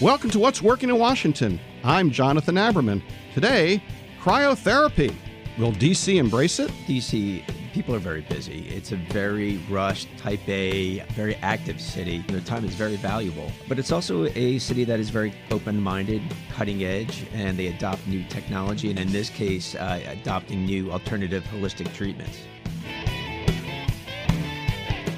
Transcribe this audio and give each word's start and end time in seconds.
Welcome 0.00 0.30
to 0.30 0.38
What's 0.38 0.62
Working 0.62 0.88
in 0.88 0.98
Washington. 0.98 1.60
I'm 1.84 2.10
Jonathan 2.10 2.54
Aberman. 2.54 3.02
Today, 3.34 3.82
cryotherapy. 4.18 5.14
Will 5.58 5.72
DC 5.72 6.16
embrace 6.16 6.58
it? 6.58 6.70
DC, 6.86 7.44
people 7.74 7.94
are 7.94 7.98
very 7.98 8.22
busy. 8.22 8.66
It's 8.70 8.92
a 8.92 8.96
very 8.96 9.58
rushed, 9.68 10.08
type 10.16 10.40
A, 10.48 11.00
very 11.12 11.34
active 11.36 11.82
city. 11.82 12.24
Their 12.28 12.40
time 12.40 12.64
is 12.64 12.74
very 12.74 12.96
valuable. 12.96 13.52
But 13.68 13.78
it's 13.78 13.92
also 13.92 14.24
a 14.24 14.58
city 14.58 14.84
that 14.84 15.00
is 15.00 15.10
very 15.10 15.34
open 15.50 15.78
minded, 15.78 16.22
cutting 16.50 16.82
edge, 16.82 17.26
and 17.34 17.58
they 17.58 17.66
adopt 17.66 18.06
new 18.06 18.24
technology, 18.30 18.88
and 18.88 18.98
in 18.98 19.12
this 19.12 19.28
case, 19.28 19.74
uh, 19.74 20.00
adopting 20.08 20.64
new 20.64 20.90
alternative 20.90 21.44
holistic 21.52 21.92
treatments. 21.92 22.38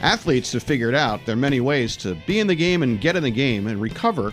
Athletes 0.02 0.52
have 0.54 0.64
figured 0.64 0.96
out 0.96 1.24
there 1.24 1.34
are 1.34 1.36
many 1.36 1.60
ways 1.60 1.96
to 1.98 2.16
be 2.26 2.40
in 2.40 2.48
the 2.48 2.56
game 2.56 2.82
and 2.82 3.00
get 3.00 3.14
in 3.14 3.22
the 3.22 3.30
game 3.30 3.68
and 3.68 3.80
recover 3.80 4.32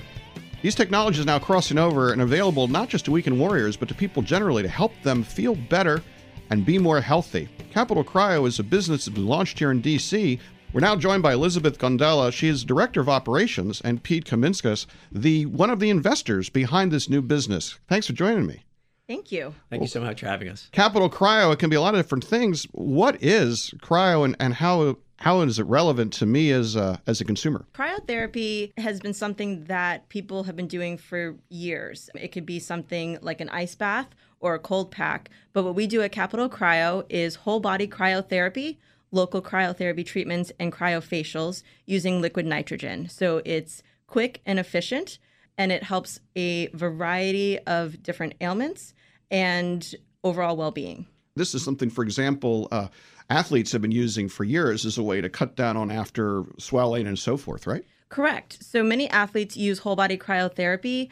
these 0.62 0.76
technologies 0.76 1.22
are 1.22 1.26
now 1.26 1.40
crossing 1.40 1.78
over 1.78 2.12
and 2.12 2.22
available 2.22 2.68
not 2.68 2.90
just 2.90 3.06
to 3.06 3.12
weekend 3.12 3.40
warriors, 3.40 3.78
but 3.78 3.88
to 3.88 3.94
people 3.94 4.22
generally 4.22 4.62
to 4.64 4.70
help 4.70 4.92
them 5.04 5.24
feel 5.24 5.56
better 5.56 6.02
and 6.50 6.66
be 6.66 6.78
more 6.78 7.00
healthy. 7.00 7.48
Capital 7.72 8.04
Cryo 8.04 8.48
is 8.48 8.60
a 8.60 8.64
business 8.64 9.06
that's 9.06 9.16
been 9.16 9.28
launched 9.28 9.60
here 9.60 9.72
in 9.72 9.82
DC. 9.82 10.40
We're 10.74 10.82
now 10.82 10.96
joined 10.96 11.24
by 11.24 11.34
Elizabeth 11.34 11.80
Gondella. 11.80 12.32
She 12.32 12.48
is 12.48 12.64
Director 12.64 13.00
of 13.02 13.10
Operations, 13.10 13.82
and 13.82 14.04
Pete 14.04 14.26
Kaminskas, 14.26 14.86
the 15.12 15.46
one 15.48 15.70
of 15.70 15.80
the 15.80 15.90
investors 15.90 16.50
behind 16.50 16.92
this 16.92 17.10
new 17.10 17.22
business. 17.22 17.80
Thanks 17.88 18.08
for 18.08 18.14
joining 18.14 18.46
me. 18.46 18.64
Thank 19.10 19.32
you. 19.32 19.56
Thank 19.72 19.82
you 19.82 19.88
so 19.88 20.02
much 20.02 20.20
for 20.20 20.28
having 20.28 20.50
us. 20.50 20.70
Capital 20.72 21.10
Cryo, 21.10 21.52
it 21.52 21.58
can 21.58 21.72
be 21.72 21.76
a 21.76 21.82
lot 21.82 21.96
of 21.96 22.00
different 22.00 22.24
things. 22.24 22.66
What 22.74 23.18
is 23.24 23.74
cryo 23.82 24.24
and, 24.24 24.36
and 24.40 24.54
how 24.54 24.98
how 25.18 25.42
is 25.42 25.58
it 25.58 25.66
relevant 25.66 26.14
to 26.14 26.28
me 26.28 26.52
as 26.52 26.76
a, 26.76 27.02
as 27.08 27.20
a 27.20 27.26
consumer? 27.26 27.66
Cryotherapy 27.74 28.72
has 28.78 29.00
been 29.00 29.16
something 29.16 29.64
that 29.64 30.08
people 30.10 30.44
have 30.44 30.56
been 30.56 30.68
doing 30.68 30.96
for 30.96 31.36
years. 31.50 32.12
It 32.14 32.32
could 32.32 32.46
be 32.46 32.60
something 32.60 33.18
like 33.22 33.42
an 33.42 33.50
ice 33.50 33.74
bath 33.74 34.10
or 34.40 34.54
a 34.54 34.60
cold 34.60 34.92
pack. 34.92 35.30
But 35.54 35.64
what 35.64 35.74
we 35.74 35.88
do 35.88 36.04
at 36.04 36.12
Capital 36.12 36.48
Cryo 36.48 37.04
is 37.10 37.36
whole 37.36 37.60
body 37.60 37.88
cryotherapy, 37.88 38.78
local 39.12 39.42
cryotherapy 39.42 40.06
treatments, 40.06 40.52
and 40.60 40.72
cryofacials 40.72 41.64
using 41.88 42.22
liquid 42.22 42.46
nitrogen. 42.46 43.10
So 43.10 43.42
it's 43.44 43.82
quick 44.06 44.40
and 44.46 44.60
efficient, 44.60 45.18
and 45.58 45.72
it 45.72 45.84
helps 45.84 46.20
a 46.36 46.68
variety 46.68 47.60
of 47.60 48.02
different 48.04 48.36
ailments 48.40 48.94
and 49.32 49.96
overall 50.24 50.58
well 50.58 50.72
being. 50.72 51.06
This 51.36 51.56
is 51.56 51.64
something, 51.64 51.90
for 51.90 52.04
example, 52.04 52.68
uh, 52.72 52.88
athletes 53.30 53.72
have 53.72 53.82
been 53.82 53.92
using 53.92 54.28
for 54.28 54.44
years 54.44 54.86
as 54.86 54.98
a 54.98 55.04
way 55.04 55.22
to 55.22 55.30
cut 55.30 55.56
down 55.56 55.78
on 55.78 55.92
after 55.92 56.44
swelling 56.58 57.08
and 57.08 57.18
so 57.18 57.38
forth, 57.38 57.68
right? 57.68 57.86
Correct. 58.10 58.64
So 58.64 58.84
many 58.84 59.08
athletes 59.10 59.56
use 59.56 59.80
whole 59.80 59.96
body 59.96 60.18
cryotherapy 60.18 61.10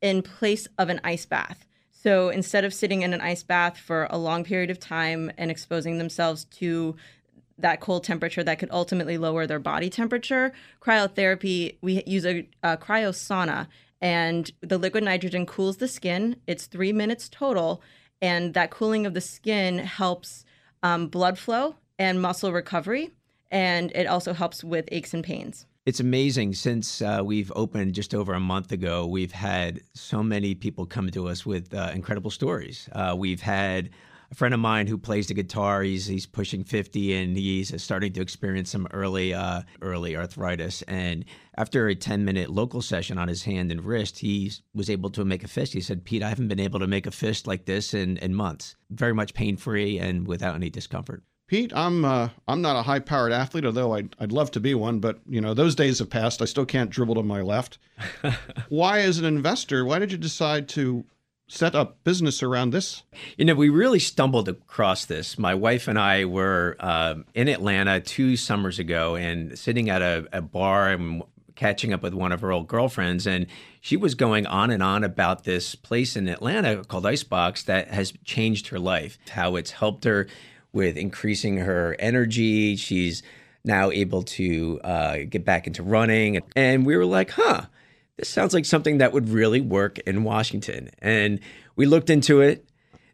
in 0.00 0.22
place 0.22 0.66
of 0.78 0.88
an 0.88 1.00
ice 1.04 1.24
bath. 1.24 1.64
So 1.90 2.30
instead 2.30 2.64
of 2.64 2.74
sitting 2.74 3.02
in 3.02 3.14
an 3.14 3.20
ice 3.20 3.44
bath 3.44 3.78
for 3.78 4.08
a 4.10 4.18
long 4.18 4.42
period 4.42 4.70
of 4.70 4.80
time 4.80 5.30
and 5.38 5.50
exposing 5.50 5.98
themselves 5.98 6.44
to 6.46 6.96
that 7.58 7.80
cold 7.80 8.02
temperature 8.02 8.42
that 8.42 8.58
could 8.58 8.70
ultimately 8.72 9.18
lower 9.18 9.46
their 9.46 9.60
body 9.60 9.88
temperature, 9.88 10.52
cryotherapy, 10.80 11.76
we 11.80 12.02
use 12.04 12.26
a, 12.26 12.48
a 12.64 12.76
cryosauna 12.76 13.68
and 14.02 14.50
the 14.60 14.76
liquid 14.76 15.04
nitrogen 15.04 15.46
cools 15.46 15.78
the 15.78 15.88
skin. 15.88 16.36
It's 16.46 16.66
three 16.66 16.92
minutes 16.92 17.28
total. 17.28 17.80
And 18.20 18.52
that 18.54 18.70
cooling 18.70 19.06
of 19.06 19.14
the 19.14 19.20
skin 19.20 19.78
helps 19.78 20.44
um, 20.82 21.06
blood 21.06 21.38
flow 21.38 21.76
and 21.98 22.20
muscle 22.20 22.52
recovery. 22.52 23.10
And 23.50 23.92
it 23.94 24.06
also 24.06 24.32
helps 24.32 24.64
with 24.64 24.88
aches 24.90 25.14
and 25.14 25.22
pains. 25.22 25.66
It's 25.86 26.00
amazing 26.00 26.54
since 26.54 27.02
uh, 27.02 27.22
we've 27.24 27.52
opened 27.56 27.94
just 27.94 28.14
over 28.14 28.34
a 28.34 28.40
month 28.40 28.70
ago, 28.70 29.06
we've 29.06 29.32
had 29.32 29.80
so 29.94 30.22
many 30.22 30.54
people 30.54 30.86
come 30.86 31.10
to 31.10 31.28
us 31.28 31.44
with 31.44 31.74
uh, 31.74 31.90
incredible 31.92 32.30
stories. 32.30 32.88
Uh, 32.92 33.14
we've 33.18 33.40
had 33.40 33.90
a 34.32 34.34
friend 34.34 34.54
of 34.54 34.60
mine 34.60 34.86
who 34.86 34.96
plays 34.96 35.28
the 35.28 35.34
guitar. 35.34 35.82
He's 35.82 36.06
he's 36.06 36.26
pushing 36.26 36.64
fifty 36.64 37.14
and 37.14 37.36
he's 37.36 37.80
starting 37.80 38.12
to 38.14 38.22
experience 38.22 38.70
some 38.70 38.88
early 38.92 39.34
uh, 39.34 39.62
early 39.82 40.16
arthritis. 40.16 40.82
And 40.82 41.26
after 41.56 41.86
a 41.86 41.94
ten 41.94 42.24
minute 42.24 42.50
local 42.50 42.80
session 42.80 43.18
on 43.18 43.28
his 43.28 43.44
hand 43.44 43.70
and 43.70 43.84
wrist, 43.84 44.18
he 44.18 44.50
was 44.74 44.88
able 44.88 45.10
to 45.10 45.24
make 45.24 45.44
a 45.44 45.48
fist. 45.48 45.74
He 45.74 45.82
said, 45.82 46.04
"Pete, 46.04 46.22
I 46.22 46.30
haven't 46.30 46.48
been 46.48 46.58
able 46.58 46.80
to 46.80 46.86
make 46.86 47.06
a 47.06 47.10
fist 47.10 47.46
like 47.46 47.66
this 47.66 47.92
in 47.92 48.16
in 48.16 48.34
months. 48.34 48.74
Very 48.90 49.12
much 49.12 49.34
pain 49.34 49.56
free 49.56 49.98
and 49.98 50.26
without 50.26 50.54
any 50.54 50.70
discomfort." 50.70 51.22
Pete, 51.46 51.72
I'm 51.76 52.02
uh, 52.06 52.30
I'm 52.48 52.62
not 52.62 52.76
a 52.76 52.82
high 52.82 53.00
powered 53.00 53.32
athlete, 53.32 53.66
although 53.66 53.92
I'd, 53.92 54.16
I'd 54.18 54.32
love 54.32 54.50
to 54.52 54.60
be 54.60 54.74
one. 54.74 55.00
But 55.00 55.20
you 55.28 55.42
know, 55.42 55.52
those 55.52 55.74
days 55.74 55.98
have 55.98 56.08
passed. 56.08 56.40
I 56.40 56.46
still 56.46 56.64
can't 56.64 56.88
dribble 56.88 57.16
to 57.16 57.22
my 57.22 57.42
left. 57.42 57.76
why, 58.70 59.00
as 59.00 59.18
an 59.18 59.26
investor, 59.26 59.84
why 59.84 59.98
did 59.98 60.10
you 60.10 60.16
decide 60.16 60.68
to 60.70 61.04
set 61.52 61.74
up 61.74 62.02
business 62.02 62.42
around 62.42 62.70
this? 62.70 63.02
You 63.36 63.44
know, 63.44 63.54
we 63.54 63.68
really 63.68 63.98
stumbled 63.98 64.48
across 64.48 65.04
this. 65.04 65.38
My 65.38 65.54
wife 65.54 65.86
and 65.86 65.98
I 65.98 66.24
were 66.24 66.76
uh, 66.80 67.16
in 67.34 67.48
Atlanta 67.48 68.00
two 68.00 68.36
summers 68.36 68.78
ago, 68.78 69.16
and 69.16 69.58
sitting 69.58 69.90
at 69.90 70.00
a, 70.00 70.26
a 70.32 70.40
bar 70.40 70.88
and 70.88 71.22
catching 71.54 71.92
up 71.92 72.02
with 72.02 72.14
one 72.14 72.32
of 72.32 72.40
her 72.40 72.50
old 72.50 72.66
girlfriends 72.66 73.26
and 73.26 73.46
she 73.82 73.94
was 73.94 74.14
going 74.14 74.46
on 74.46 74.70
and 74.70 74.82
on 74.82 75.04
about 75.04 75.44
this 75.44 75.74
place 75.74 76.16
in 76.16 76.26
Atlanta 76.26 76.82
called 76.82 77.04
Icebox 77.04 77.64
that 77.64 77.88
has 77.88 78.14
changed 78.24 78.68
her 78.68 78.78
life 78.78 79.18
how 79.28 79.56
it's 79.56 79.70
helped 79.72 80.04
her 80.04 80.26
with 80.72 80.96
increasing 80.96 81.58
her 81.58 81.94
energy. 81.98 82.74
She's 82.76 83.22
now 83.64 83.90
able 83.90 84.22
to 84.22 84.80
uh, 84.82 85.18
get 85.28 85.44
back 85.44 85.66
into 85.66 85.82
running. 85.82 86.40
And 86.56 86.86
we 86.86 86.96
were 86.96 87.04
like, 87.04 87.30
huh, 87.30 87.66
this 88.18 88.28
sounds 88.28 88.54
like 88.54 88.64
something 88.64 88.98
that 88.98 89.12
would 89.12 89.28
really 89.28 89.60
work 89.60 89.98
in 90.00 90.24
Washington. 90.24 90.90
And 90.98 91.40
we 91.76 91.86
looked 91.86 92.10
into 92.10 92.40
it. 92.40 92.66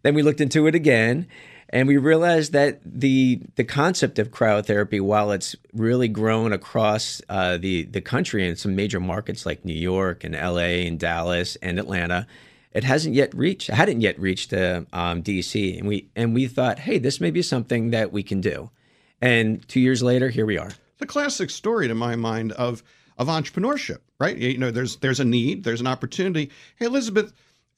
Then 0.03 0.15
we 0.15 0.23
looked 0.23 0.41
into 0.41 0.67
it 0.67 0.75
again. 0.75 1.27
And 1.71 1.87
we 1.87 1.99
realized 1.99 2.53
that 2.55 2.81
the 2.83 3.43
the 3.57 3.65
concept 3.65 4.19
of 4.19 4.31
cryotherapy, 4.31 5.03
while 5.03 5.33
it's 5.33 5.55
really 5.75 6.09
grown 6.09 6.53
across 6.55 7.21
uh, 7.29 7.59
the 7.59 7.83
the 7.83 8.01
country 8.01 8.49
in 8.49 8.57
some 8.57 8.75
major 8.75 9.01
markets 9.01 9.45
like 9.45 9.67
New 9.67 9.75
York 9.75 10.25
and 10.25 10.35
L.A. 10.35 10.87
and 10.87 10.99
Dallas 10.99 11.57
and 11.57 11.79
Atlanta, 11.79 12.27
it 12.73 12.85
hasn't 12.85 13.15
yet 13.15 13.35
reached 13.35 13.69
hadn't 13.69 14.01
yet 14.01 14.19
reached 14.19 14.55
uh, 14.55 14.83
um, 14.95 15.23
DC, 15.23 15.79
and 15.79 15.87
we 15.87 16.09
and 16.17 16.35
we 16.35 16.47
thought, 16.47 16.79
hey, 16.79 16.99
this 16.99 17.21
may 17.21 17.31
be 17.31 17.43
something 17.43 17.91
that 17.91 18.13
we 18.13 18.23
can 18.23 18.41
do. 18.41 18.71
And 19.21 19.67
two 19.69 19.81
years 19.81 20.03
later, 20.03 20.31
here 20.31 20.47
we 20.47 20.57
are. 20.57 20.71
The 20.99 21.07
classic 21.07 21.51
story, 21.51 21.87
to 21.87 21.95
my 21.95 22.17
mind, 22.17 22.53
of 22.53 22.83
of 23.19 23.29
entrepreneurship, 23.29 23.99
right? 24.19 24.37
You 24.37 24.59
know, 24.59 24.71
there's 24.71 24.97
there's 24.97 25.21
a 25.21 25.25
need, 25.25 25.65
there's 25.65 25.81
an 25.81 25.87
opportunity. 25.87 26.51
Hey, 26.77 26.87
Elizabeth, 26.87 27.33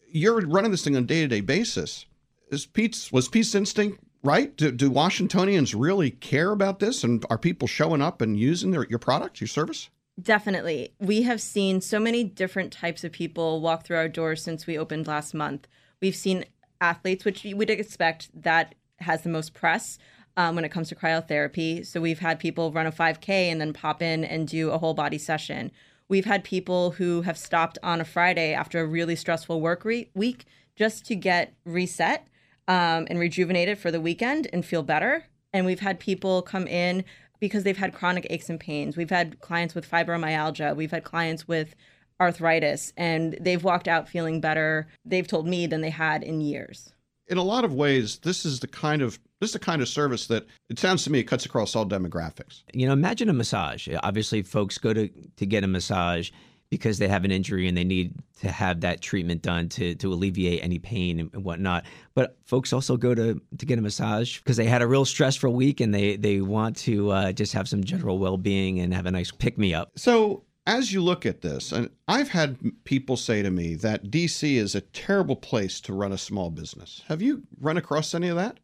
you're 0.08 0.40
running 0.46 0.70
this 0.70 0.84
thing 0.84 0.96
on 0.96 1.04
a 1.04 1.06
day 1.06 1.22
to 1.22 1.28
day 1.28 1.40
basis. 1.40 2.06
Is 2.50 2.66
Pete's 2.66 3.10
was 3.10 3.28
Pete's 3.28 3.54
instinct 3.54 4.00
right? 4.22 4.54
Do, 4.56 4.70
do 4.70 4.90
Washingtonians 4.90 5.74
really 5.74 6.10
care 6.10 6.50
about 6.50 6.78
this, 6.78 7.04
and 7.04 7.24
are 7.30 7.38
people 7.38 7.68
showing 7.68 8.02
up 8.02 8.20
and 8.20 8.38
using 8.38 8.70
their, 8.70 8.86
your 8.88 8.98
product, 8.98 9.40
your 9.40 9.48
service? 9.48 9.90
Definitely. 10.20 10.92
We 10.98 11.22
have 11.22 11.40
seen 11.40 11.80
so 11.80 11.98
many 11.98 12.24
different 12.24 12.72
types 12.72 13.04
of 13.04 13.12
people 13.12 13.60
walk 13.60 13.84
through 13.84 13.96
our 13.96 14.08
doors 14.08 14.42
since 14.42 14.66
we 14.66 14.76
opened 14.76 15.06
last 15.06 15.32
month. 15.32 15.66
We've 16.00 16.16
seen 16.16 16.44
athletes, 16.80 17.24
which 17.24 17.44
you 17.44 17.56
would 17.56 17.70
expect 17.70 18.28
that 18.42 18.74
has 18.98 19.22
the 19.22 19.30
most 19.30 19.54
press 19.54 19.98
um, 20.36 20.54
when 20.54 20.64
it 20.64 20.70
comes 20.70 20.88
to 20.88 20.94
cryotherapy. 20.94 21.84
So 21.84 22.00
we've 22.00 22.18
had 22.18 22.38
people 22.38 22.72
run 22.72 22.86
a 22.86 22.92
5K 22.92 23.28
and 23.28 23.60
then 23.60 23.72
pop 23.72 24.02
in 24.02 24.24
and 24.24 24.46
do 24.46 24.70
a 24.70 24.78
whole 24.78 24.94
body 24.94 25.18
session. 25.18 25.70
We've 26.08 26.24
had 26.24 26.42
people 26.42 26.92
who 26.92 27.22
have 27.22 27.38
stopped 27.38 27.78
on 27.82 28.00
a 28.00 28.04
Friday 28.04 28.52
after 28.52 28.80
a 28.80 28.86
really 28.86 29.16
stressful 29.16 29.60
work 29.60 29.84
re- 29.84 30.10
week 30.14 30.44
just 30.76 31.04
to 31.06 31.14
get 31.14 31.54
reset 31.64 32.26
um, 32.66 33.06
and 33.08 33.18
rejuvenated 33.18 33.78
for 33.78 33.90
the 33.90 34.00
weekend 34.00 34.48
and 34.52 34.64
feel 34.64 34.82
better. 34.82 35.26
And 35.52 35.66
we've 35.66 35.80
had 35.80 36.00
people 36.00 36.42
come 36.42 36.66
in 36.66 37.04
because 37.40 37.64
they've 37.64 37.76
had 37.76 37.94
chronic 37.94 38.26
aches 38.30 38.50
and 38.50 38.60
pains. 38.60 38.96
We've 38.96 39.10
had 39.10 39.40
clients 39.40 39.74
with 39.74 39.90
fibromyalgia. 39.90 40.76
We've 40.76 40.90
had 40.90 41.04
clients 41.04 41.48
with 41.48 41.74
arthritis, 42.20 42.92
and 42.96 43.36
they've 43.40 43.64
walked 43.64 43.88
out 43.88 44.08
feeling 44.08 44.40
better, 44.40 44.88
they've 45.04 45.26
told 45.26 45.48
me, 45.48 45.66
than 45.66 45.80
they 45.80 45.90
had 45.90 46.22
in 46.22 46.40
years. 46.40 46.92
In 47.30 47.38
a 47.38 47.42
lot 47.42 47.64
of 47.64 47.72
ways, 47.72 48.18
this 48.18 48.44
is 48.44 48.60
the 48.60 48.66
kind 48.66 49.02
of 49.02 49.18
this 49.40 49.50
is 49.50 49.52
the 49.54 49.58
kind 49.58 49.80
of 49.80 49.88
service 49.88 50.26
that 50.26 50.46
it 50.68 50.78
sounds 50.78 51.04
to 51.04 51.12
me 51.12 51.20
it 51.20 51.24
cuts 51.24 51.46
across 51.46 51.74
all 51.74 51.86
demographics. 51.86 52.62
You 52.74 52.86
know, 52.86 52.92
imagine 52.92 53.28
a 53.28 53.32
massage. 53.32 53.88
Obviously, 54.02 54.42
folks 54.42 54.78
go 54.78 54.92
to 54.92 55.08
to 55.08 55.46
get 55.46 55.64
a 55.64 55.68
massage 55.68 56.30
because 56.70 56.98
they 56.98 57.08
have 57.08 57.24
an 57.24 57.32
injury 57.32 57.66
and 57.66 57.76
they 57.76 57.84
need 57.84 58.14
to 58.40 58.50
have 58.50 58.80
that 58.80 59.00
treatment 59.00 59.42
done 59.42 59.68
to 59.68 59.94
to 59.96 60.12
alleviate 60.12 60.62
any 60.62 60.78
pain 60.78 61.20
and 61.20 61.44
whatnot. 61.44 61.84
But 62.14 62.36
folks 62.46 62.72
also 62.72 62.96
go 62.96 63.14
to 63.14 63.40
to 63.58 63.66
get 63.66 63.78
a 63.78 63.82
massage 63.82 64.38
because 64.38 64.56
they 64.56 64.66
had 64.66 64.80
a 64.80 64.86
real 64.86 65.04
stressful 65.04 65.52
week 65.52 65.80
and 65.80 65.92
they 65.92 66.16
they 66.16 66.40
want 66.40 66.76
to 66.78 67.10
uh, 67.10 67.32
just 67.32 67.52
have 67.52 67.68
some 67.68 67.84
general 67.84 68.18
well 68.18 68.38
being 68.38 68.80
and 68.80 68.94
have 68.94 69.06
a 69.06 69.10
nice 69.10 69.30
pick 69.30 69.58
me 69.58 69.74
up. 69.74 69.90
So 69.96 70.44
as 70.66 70.92
you 70.92 71.02
look 71.02 71.24
at 71.26 71.40
this, 71.40 71.72
and 71.72 71.90
I've 72.06 72.28
had 72.30 72.58
people 72.84 73.16
say 73.16 73.42
to 73.42 73.50
me 73.50 73.74
that 73.76 74.10
DC 74.10 74.56
is 74.56 74.74
a 74.74 74.80
terrible 74.80 75.36
place 75.36 75.80
to 75.82 75.92
run 75.92 76.12
a 76.12 76.18
small 76.18 76.50
business. 76.50 77.02
Have 77.08 77.22
you 77.22 77.42
run 77.60 77.76
across 77.76 78.14
any 78.14 78.28
of 78.28 78.36
that? 78.36 78.58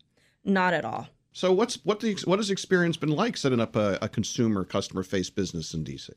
Not 0.44 0.74
at 0.74 0.84
all. 0.84 1.08
So 1.32 1.52
what's 1.52 1.84
what 1.84 2.00
the 2.00 2.16
what 2.24 2.38
has 2.38 2.50
experience 2.50 2.96
been 2.96 3.10
like 3.10 3.36
setting 3.36 3.60
up 3.60 3.76
a, 3.76 3.98
a 4.00 4.08
consumer 4.08 4.64
customer 4.64 5.02
face 5.02 5.28
business 5.28 5.74
in 5.74 5.84
DC? 5.84 6.10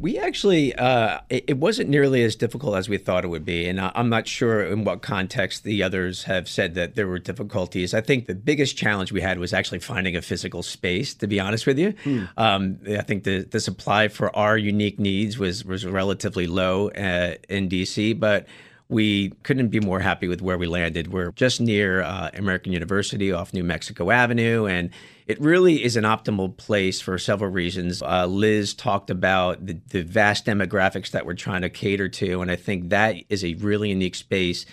We 0.00 0.18
actually, 0.18 0.74
uh, 0.76 1.20
it, 1.28 1.44
it, 1.46 1.58
wasn't 1.58 1.90
nearly 1.90 2.24
as 2.24 2.34
difficult 2.34 2.74
as 2.74 2.88
we 2.88 2.96
thought 2.96 3.22
it 3.22 3.28
would 3.28 3.44
be. 3.44 3.68
And 3.68 3.78
I, 3.78 3.92
I'm 3.94 4.08
not 4.08 4.26
sure 4.26 4.64
in 4.64 4.84
what 4.84 5.02
context 5.02 5.62
the 5.62 5.82
others 5.82 6.22
have 6.24 6.48
said 6.48 6.74
that 6.74 6.94
there 6.94 7.06
were 7.06 7.18
difficulties. 7.18 7.92
I 7.92 8.00
think 8.00 8.24
the 8.24 8.34
biggest 8.34 8.78
challenge 8.78 9.12
we 9.12 9.20
had 9.20 9.38
was 9.38 9.52
actually 9.52 9.80
finding 9.80 10.16
a 10.16 10.22
physical 10.22 10.62
space, 10.62 11.12
to 11.16 11.26
be 11.26 11.38
honest 11.38 11.66
with 11.66 11.78
you. 11.78 11.92
Hmm. 12.02 12.24
Um, 12.38 12.78
I 12.88 13.02
think 13.02 13.24
the, 13.24 13.42
the 13.42 13.60
supply 13.60 14.08
for 14.08 14.34
our 14.34 14.56
unique 14.56 14.98
needs 14.98 15.36
was, 15.36 15.66
was 15.66 15.84
relatively 15.84 16.46
low 16.46 16.88
uh, 16.88 17.34
in 17.50 17.68
DC, 17.68 18.18
but 18.18 18.46
we 18.90 19.30
couldn't 19.44 19.68
be 19.68 19.80
more 19.80 20.00
happy 20.00 20.26
with 20.26 20.42
where 20.42 20.58
we 20.58 20.66
landed. 20.66 21.12
We're 21.12 21.30
just 21.32 21.60
near 21.60 22.02
uh, 22.02 22.30
American 22.34 22.72
University 22.72 23.32
off 23.32 23.54
New 23.54 23.62
Mexico 23.62 24.10
Avenue, 24.10 24.66
and 24.66 24.90
it 25.26 25.40
really 25.40 25.84
is 25.84 25.96
an 25.96 26.02
optimal 26.02 26.56
place 26.56 27.00
for 27.00 27.16
several 27.16 27.50
reasons. 27.50 28.02
Uh, 28.02 28.26
Liz 28.26 28.74
talked 28.74 29.08
about 29.08 29.64
the, 29.64 29.80
the 29.90 30.02
vast 30.02 30.44
demographics 30.44 31.12
that 31.12 31.24
we're 31.24 31.34
trying 31.34 31.62
to 31.62 31.70
cater 31.70 32.08
to, 32.08 32.42
and 32.42 32.50
I 32.50 32.56
think 32.56 32.90
that 32.90 33.14
is 33.28 33.44
a 33.44 33.54
really 33.54 33.90
unique 33.90 34.16
space 34.16 34.66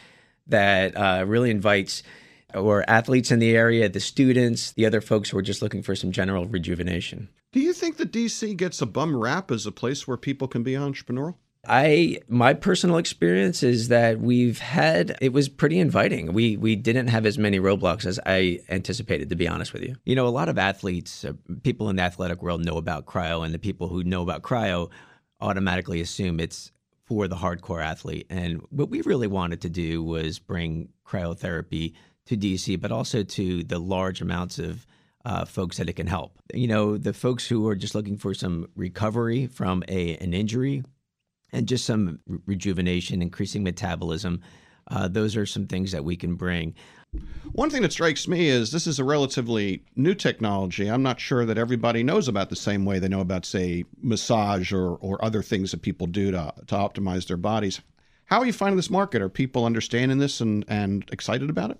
that 0.48 0.98
uh, 0.98 1.24
really 1.28 1.52
invites 1.52 2.02
or 2.56 2.90
athletes 2.90 3.30
in 3.30 3.38
the 3.38 3.56
area, 3.56 3.88
the 3.88 4.00
students, 4.00 4.72
the 4.72 4.86
other 4.86 5.02
folks 5.02 5.30
who 5.30 5.38
are 5.38 5.44
just 5.44 5.62
looking 5.62 5.84
for 5.84 5.96
some 5.96 6.12
general 6.12 6.46
rejuvenation. 6.48 7.30
Do 7.52 7.60
you 7.60 7.74
think 7.74 7.98
that 7.98 8.12
DC 8.12 8.58
gets 8.58 8.82
a 8.82 8.86
bum 8.86 9.16
rap 9.16 9.52
as 9.52 9.66
a 9.66 9.72
place 9.72 10.08
where 10.08 10.18
people 10.18 10.48
can 10.48 10.64
be 10.64 10.74
entrepreneurial? 10.74 11.36
I 11.68 12.20
my 12.28 12.54
personal 12.54 12.98
experience 12.98 13.62
is 13.62 13.90
that 13.90 14.20
we've 14.20 14.60
had 14.60 15.18
it 15.22 15.34
was 15.34 15.50
pretty 15.50 15.80
inviting. 15.80 16.34
We 16.34 16.58
we 16.58 16.76
didn't 16.76 17.08
have 17.08 17.26
as 17.26 17.38
many 17.38 17.60
roadblocks 17.60 18.06
as 18.06 18.20
I 18.26 18.60
anticipated 18.70 19.30
to 19.30 19.36
be 19.36 19.48
honest 19.48 19.74
with 19.74 19.84
you. 19.84 19.96
You 20.06 20.16
know, 20.16 20.28
a 20.28 20.30
lot 20.30 20.50
of 20.50 20.58
athletes, 20.58 21.26
uh, 21.26 21.34
people 21.64 21.90
in 21.90 21.98
the 21.98 22.04
athletic 22.04 22.42
world 22.42 22.64
know 22.64 22.78
about 22.78 23.06
cryo 23.06 23.46
and 23.46 23.54
the 23.54 23.60
people 23.60 23.88
who 23.88 24.04
know 24.04 24.22
about 24.22 24.44
cryo 24.44 24.90
automatically 25.42 26.02
assume 26.02 26.40
it's 26.40 26.72
for 27.06 27.28
the 27.28 27.36
hardcore 27.36 27.84
athlete. 27.84 28.28
And 28.30 28.62
what 28.70 28.90
we 28.90 29.02
really 29.02 29.28
wanted 29.28 29.62
to 29.62 29.70
do 29.70 30.04
was 30.04 30.40
bring 30.40 30.90
cryotherapy 31.06 31.94
to 32.26 32.38
DC, 32.38 32.80
but 32.80 32.92
also 32.92 33.24
to 33.24 33.64
the 33.64 33.80
large 33.80 34.22
amounts 34.22 34.60
of 34.60 34.86
uh, 35.24 35.46
folks 35.46 35.78
that 35.78 35.90
it 35.90 35.94
can 35.94 36.08
help. 36.08 36.40
You 36.54 36.68
know, 36.68 36.98
the 36.98 37.14
folks 37.14 37.48
who 37.48 37.68
are 37.68 37.76
just 37.76 37.96
looking 37.96 38.18
for 38.18 38.34
some 38.34 38.70
recovery 38.76 39.48
from 39.48 39.84
a 39.88 40.18
an 40.18 40.34
injury 40.34 40.84
and 41.52 41.68
just 41.68 41.86
some 41.86 42.20
re- 42.28 42.40
rejuvenation, 42.46 43.22
increasing 43.22 43.64
metabolism. 43.64 44.42
Uh, 44.90 45.08
those 45.08 45.36
are 45.36 45.46
some 45.46 45.68
things 45.68 45.92
that 45.92 46.06
we 46.06 46.16
can 46.16 46.36
bring. 46.36 46.74
One 47.52 47.70
thing 47.70 47.82
that 47.82 47.92
strikes 47.92 48.28
me 48.28 48.48
is 48.48 48.72
this 48.72 48.88
is 48.88 49.00
a 49.00 49.04
relatively 49.04 49.84
new 49.96 50.14
technology. 50.14 50.90
I'm 50.90 51.04
not 51.04 51.20
sure 51.20 51.46
that 51.46 51.58
everybody 51.58 52.04
knows 52.04 52.28
about 52.28 52.50
the 52.50 52.56
same 52.56 52.86
way 52.86 53.00
they 53.00 53.08
know 53.08 53.22
about, 53.22 53.46
say, 53.46 53.86
massage 54.02 54.72
or, 54.72 54.96
or 54.98 55.24
other 55.24 55.42
things 55.42 55.72
that 55.72 55.82
people 55.82 56.08
do 56.08 56.32
to, 56.32 56.54
to 56.68 56.76
optimize 56.76 57.28
their 57.28 57.38
bodies. 57.38 57.82
How 58.26 58.40
are 58.40 58.46
you 58.46 58.54
finding 58.54 58.78
this 58.78 58.90
market? 58.90 59.22
Are 59.22 59.30
people 59.30 59.66
understanding 59.66 60.18
this 60.18 60.42
and, 60.42 60.66
and 60.68 61.08
excited 61.12 61.50
about 61.50 61.72
it? 61.72 61.80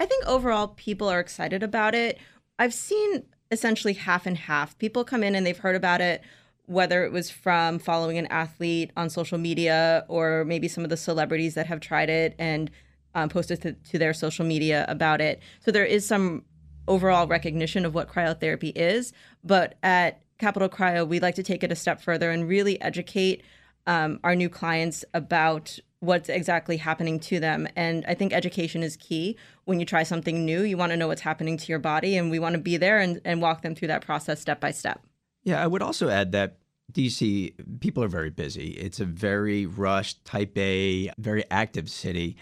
I 0.00 0.06
think 0.06 0.26
overall 0.26 0.68
people 0.68 1.08
are 1.08 1.20
excited 1.20 1.62
about 1.62 1.94
it. 1.94 2.18
I've 2.58 2.74
seen 2.74 3.24
essentially 3.50 3.92
half 3.92 4.26
and 4.26 4.36
half. 4.36 4.76
People 4.78 5.04
come 5.04 5.22
in 5.22 5.34
and 5.34 5.46
they've 5.46 5.56
heard 5.56 5.76
about 5.76 6.00
it 6.00 6.22
whether 6.72 7.04
it 7.04 7.12
was 7.12 7.30
from 7.30 7.78
following 7.78 8.18
an 8.18 8.26
athlete 8.26 8.90
on 8.96 9.10
social 9.10 9.38
media 9.38 10.04
or 10.08 10.44
maybe 10.44 10.68
some 10.68 10.84
of 10.84 10.90
the 10.90 10.96
celebrities 10.96 11.54
that 11.54 11.66
have 11.66 11.80
tried 11.80 12.10
it 12.10 12.34
and 12.38 12.70
um, 13.14 13.28
posted 13.28 13.60
to, 13.62 13.72
to, 13.72 13.98
their 13.98 14.14
social 14.14 14.44
media 14.44 14.86
about 14.88 15.20
it. 15.20 15.40
So 15.60 15.70
there 15.70 15.84
is 15.84 16.06
some 16.06 16.44
overall 16.88 17.26
recognition 17.26 17.84
of 17.84 17.94
what 17.94 18.08
cryotherapy 18.08 18.72
is. 18.74 19.12
But 19.44 19.76
at 19.82 20.22
Capital 20.38 20.68
Cryo, 20.68 21.06
we 21.06 21.20
like 21.20 21.34
to 21.36 21.42
take 21.42 21.62
it 21.62 21.70
a 21.70 21.76
step 21.76 22.00
further 22.00 22.30
and 22.30 22.48
really 22.48 22.80
educate 22.80 23.42
um, 23.86 24.18
our 24.24 24.34
new 24.34 24.48
clients 24.48 25.04
about 25.12 25.78
what's 26.00 26.28
exactly 26.28 26.76
happening 26.78 27.20
to 27.20 27.38
them. 27.38 27.68
And 27.76 28.04
I 28.08 28.14
think 28.14 28.32
education 28.32 28.82
is 28.82 28.96
key. 28.96 29.36
When 29.66 29.78
you 29.78 29.86
try 29.86 30.02
something 30.02 30.44
new, 30.44 30.62
you 30.62 30.76
want 30.76 30.90
to 30.90 30.96
know 30.96 31.06
what's 31.06 31.20
happening 31.20 31.56
to 31.56 31.66
your 31.68 31.78
body, 31.78 32.16
and 32.16 32.30
we 32.30 32.40
want 32.40 32.54
to 32.54 32.60
be 32.60 32.76
there 32.76 32.98
and, 32.98 33.20
and 33.24 33.40
walk 33.40 33.62
them 33.62 33.76
through 33.76 33.88
that 33.88 34.04
process 34.04 34.40
step 34.40 34.60
by 34.60 34.72
step. 34.72 35.00
Yeah, 35.44 35.62
I 35.62 35.66
would 35.66 35.82
also 35.82 36.08
add 36.08 36.32
that 36.32 36.56
DC, 36.92 37.80
people 37.80 38.02
are 38.02 38.08
very 38.08 38.30
busy. 38.30 38.70
It's 38.70 39.00
a 39.00 39.04
very 39.04 39.66
rushed, 39.66 40.24
type 40.24 40.56
A, 40.56 41.10
very 41.18 41.44
active 41.50 41.88
city. 41.88 42.36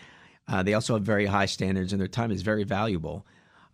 Uh, 0.48 0.62
they 0.62 0.74
also 0.74 0.94
have 0.94 1.02
very 1.02 1.26
high 1.26 1.46
standards, 1.46 1.92
and 1.92 2.00
their 2.00 2.08
time 2.08 2.30
is 2.30 2.42
very 2.42 2.64
valuable. 2.64 3.26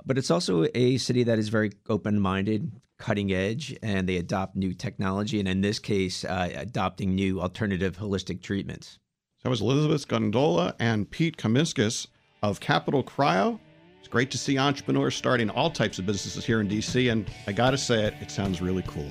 But 0.05 0.19
it's 0.19 0.31
also 0.31 0.67
a 0.75 0.99
city 0.99 1.25
that 1.25 1.39
is 1.39 1.49
very 1.49 1.73
open 1.89 2.21
minded, 2.21 2.71
cutting 2.99 3.33
edge, 3.33 3.77
and 3.83 4.09
they 4.09 4.17
adopt 4.17 4.57
new 4.57 4.73
technology, 4.75 5.41
and 5.41 5.49
in 5.49 5.61
this 5.61 5.79
case, 5.79 6.25
uh, 6.25 6.51
adopting 6.55 7.15
new 7.15 7.41
alternative 7.41 7.97
holistic 7.97 8.43
treatments. 8.43 8.99
That 9.43 9.51
was 9.51 9.61
Elizabeth 9.61 10.07
Gondola 10.07 10.75
and 10.79 11.11
Pete 11.11 11.37
Kamiskas 11.37 12.09
of 12.43 12.61
Capital 12.61 13.03
Cryo. 13.03 13.59
It's 13.99 14.09
great 14.09 14.31
to 14.31 14.39
see 14.39 14.59
entrepreneurs 14.59 15.17
starting 15.17 15.51
all 15.51 15.71
types 15.71 15.99
of 15.99 16.07
businesses 16.07 16.45
here 16.45 16.61
in 16.61 16.69
DC, 16.69 17.11
and 17.11 17.29
I 17.47 17.53
gotta 17.53 17.79
say 17.79 18.05
it, 18.05 18.15
it 18.21 18.31
sounds 18.31 18.61
really 18.63 18.85
cool. 18.87 19.11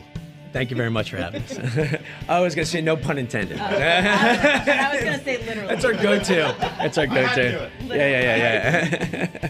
Thank 0.55 0.71
you 0.71 0.77
very 0.77 0.89
much 0.89 1.11
for 1.11 1.17
having 1.17 1.41
us. 1.43 1.59
I 2.29 2.39
was 2.39 2.55
going 2.55 2.63
to 2.63 2.71
say 2.71 2.79
no 2.79 2.95
pun 2.95 3.17
intended. 3.17 3.59
Oh, 3.59 3.65
I 3.65 4.89
was 4.93 5.03
going 5.03 5.19
to 5.19 5.25
say 5.25 5.45
literally. 5.45 5.67
That's 5.67 5.83
our 5.83 5.91
go-to. 5.91 6.55
That's 6.77 6.97
our 6.97 7.07
go-to. 7.07 7.69
Yeah, 7.81 7.95
yeah, 7.95 8.37
yeah, 8.37 9.09
yeah. 9.11 9.49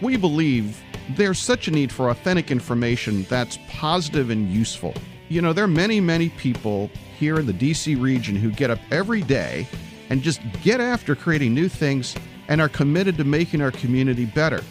we 0.00 0.16
believe 0.16 0.80
there's 1.16 1.40
such 1.40 1.66
a 1.66 1.72
need 1.72 1.90
for 1.90 2.10
authentic 2.10 2.52
information 2.52 3.24
that's 3.24 3.58
positive 3.68 4.30
and 4.30 4.48
useful. 4.48 4.94
You 5.28 5.42
know, 5.42 5.52
there 5.52 5.64
are 5.64 5.66
many, 5.66 5.98
many 5.98 6.28
people 6.28 6.88
here 7.18 7.40
in 7.40 7.46
the 7.46 7.52
DC 7.52 8.00
region 8.00 8.36
who 8.36 8.52
get 8.52 8.70
up 8.70 8.78
every 8.92 9.22
day 9.22 9.66
and 10.08 10.22
just 10.22 10.40
get 10.62 10.80
after 10.80 11.16
creating 11.16 11.52
new 11.52 11.68
things 11.68 12.14
and 12.46 12.60
are 12.60 12.68
committed 12.68 13.16
to 13.16 13.24
making 13.24 13.60
our 13.60 13.72
community 13.72 14.24
better. 14.24 14.62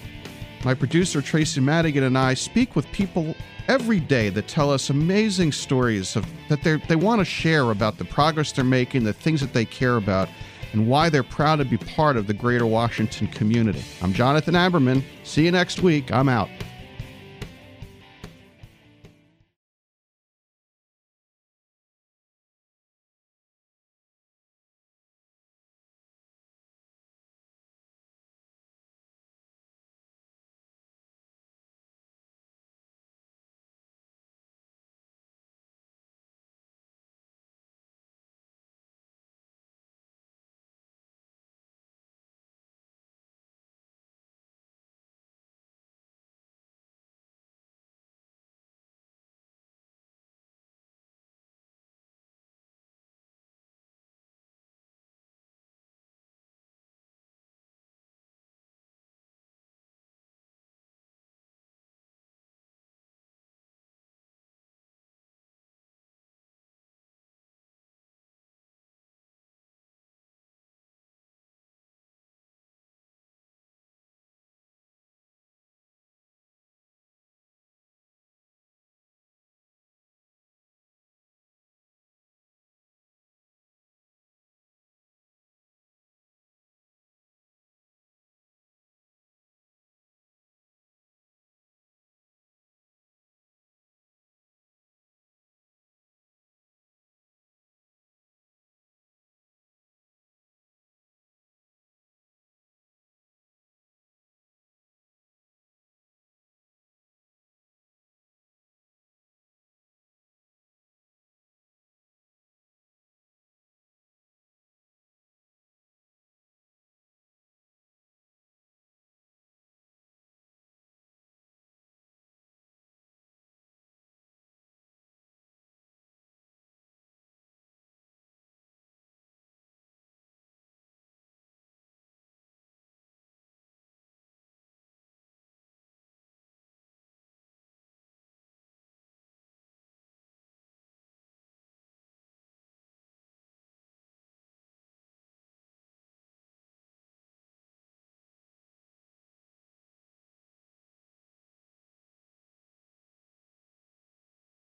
My 0.65 0.73
producer 0.73 1.21
Tracy 1.21 1.61
Madigan 1.61 2.03
and 2.03 2.17
I 2.17 2.33
speak 2.33 2.75
with 2.75 2.91
people 2.91 3.35
every 3.67 3.99
day 3.99 4.29
that 4.29 4.47
tell 4.47 4.71
us 4.71 4.89
amazing 4.89 5.51
stories 5.51 6.15
of 6.15 6.25
that 6.49 6.63
they 6.63 6.77
they 6.77 6.95
want 6.95 7.21
to 7.21 7.25
share 7.25 7.69
about 7.69 7.99
the 7.99 8.05
progress 8.05 8.51
they're 8.51 8.65
making, 8.65 9.03
the 9.03 9.13
things 9.13 9.41
that 9.41 9.53
they 9.53 9.63
care 9.63 9.95
about, 9.95 10.27
and 10.73 10.87
why 10.87 11.07
they're 11.09 11.21
proud 11.21 11.57
to 11.57 11.65
be 11.65 11.77
part 11.77 12.17
of 12.17 12.25
the 12.25 12.33
greater 12.33 12.65
Washington 12.65 13.27
community. 13.27 13.83
I'm 14.01 14.11
Jonathan 14.11 14.55
Aberman. 14.55 15.03
See 15.23 15.45
you 15.45 15.51
next 15.51 15.83
week. 15.83 16.11
I'm 16.11 16.27
out. 16.27 16.49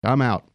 I'm 0.04 0.22
out. 0.22 0.49